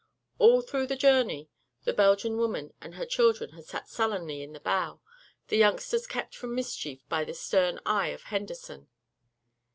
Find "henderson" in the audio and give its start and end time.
8.23-8.87